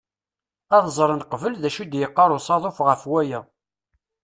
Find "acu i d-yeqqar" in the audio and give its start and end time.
1.69-2.29